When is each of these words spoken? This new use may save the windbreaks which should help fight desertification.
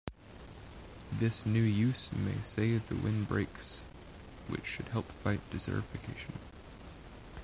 This 1.11 1.45
new 1.45 1.61
use 1.61 2.11
may 2.11 2.41
save 2.43 2.87
the 2.89 2.95
windbreaks 2.95 3.81
which 4.47 4.65
should 4.65 4.87
help 4.87 5.11
fight 5.11 5.41
desertification. 5.51 6.39